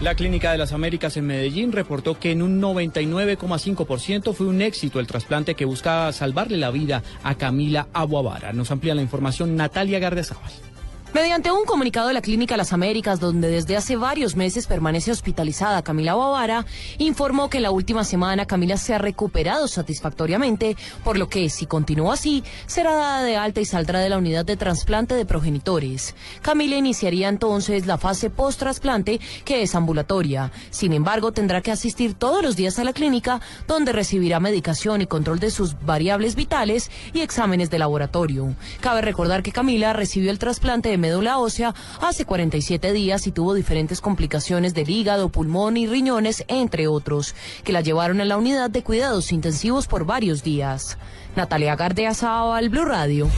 La 0.00 0.14
Clínica 0.14 0.52
de 0.52 0.58
las 0.58 0.74
Américas 0.74 1.16
en 1.16 1.26
Medellín 1.26 1.72
reportó 1.72 2.18
que 2.18 2.30
en 2.30 2.42
un 2.42 2.60
99,5% 2.60 4.34
fue 4.34 4.46
un 4.46 4.60
éxito 4.60 5.00
el 5.00 5.06
trasplante 5.06 5.54
que 5.54 5.64
buscaba 5.64 6.12
salvarle 6.12 6.58
la 6.58 6.70
vida 6.70 7.02
a 7.22 7.36
Camila 7.36 7.88
Aguavara. 7.94 8.52
Nos 8.52 8.70
amplía 8.70 8.94
la 8.94 9.00
información 9.00 9.56
Natalia 9.56 9.98
Gardezábal. 9.98 10.52
Mediante 11.14 11.50
un 11.50 11.64
comunicado 11.64 12.08
de 12.08 12.14
la 12.14 12.20
Clínica 12.20 12.58
Las 12.58 12.74
Américas, 12.74 13.20
donde 13.20 13.48
desde 13.48 13.76
hace 13.76 13.96
varios 13.96 14.36
meses 14.36 14.66
permanece 14.66 15.12
hospitalizada 15.12 15.82
Camila 15.82 16.14
Bavara, 16.14 16.66
informó 16.98 17.48
que 17.48 17.60
la 17.60 17.70
última 17.70 18.04
semana 18.04 18.44
Camila 18.44 18.76
se 18.76 18.92
ha 18.92 18.98
recuperado 18.98 19.66
satisfactoriamente, 19.66 20.76
por 21.04 21.16
lo 21.16 21.28
que, 21.28 21.48
si 21.48 21.64
continúa 21.64 22.14
así, 22.14 22.44
será 22.66 22.94
dada 22.94 23.22
de 23.22 23.36
alta 23.36 23.62
y 23.62 23.64
saldrá 23.64 24.00
de 24.00 24.10
la 24.10 24.18
unidad 24.18 24.44
de 24.44 24.58
trasplante 24.58 25.14
de 25.14 25.24
progenitores. 25.24 26.14
Camila 26.42 26.76
iniciaría 26.76 27.28
entonces 27.28 27.86
la 27.86 27.96
fase 27.96 28.28
post-trasplante, 28.28 29.18
que 29.44 29.62
es 29.62 29.74
ambulatoria. 29.74 30.52
Sin 30.70 30.92
embargo, 30.92 31.32
tendrá 31.32 31.62
que 31.62 31.72
asistir 31.72 32.12
todos 32.12 32.42
los 32.42 32.56
días 32.56 32.78
a 32.78 32.84
la 32.84 32.92
clínica, 32.92 33.40
donde 33.66 33.92
recibirá 33.92 34.38
medicación 34.38 35.00
y 35.00 35.06
control 35.06 35.38
de 35.38 35.50
sus 35.50 35.80
variables 35.80 36.34
vitales 36.34 36.90
y 37.14 37.20
exámenes 37.20 37.70
de 37.70 37.78
laboratorio. 37.78 38.54
Cabe 38.80 39.00
recordar 39.00 39.42
que 39.42 39.52
Camila 39.52 39.94
recibió 39.94 40.30
el 40.30 40.38
trasplante 40.38 40.90
de 40.90 40.95
médula 40.98 41.38
ósea 41.38 41.74
hace 42.00 42.24
47 42.24 42.92
días 42.92 43.26
y 43.26 43.32
tuvo 43.32 43.54
diferentes 43.54 44.00
complicaciones 44.00 44.74
del 44.74 44.90
hígado, 44.90 45.28
pulmón 45.28 45.76
y 45.76 45.86
riñones, 45.86 46.44
entre 46.48 46.88
otros, 46.88 47.34
que 47.64 47.72
la 47.72 47.80
llevaron 47.80 48.20
a 48.20 48.24
la 48.24 48.36
unidad 48.36 48.70
de 48.70 48.82
cuidados 48.82 49.32
intensivos 49.32 49.86
por 49.86 50.04
varios 50.04 50.42
días. 50.42 50.98
Natalia 51.36 51.76
Gardea 51.76 52.12
al 52.20 52.68
Blue 52.68 52.84
Radio. 52.84 53.28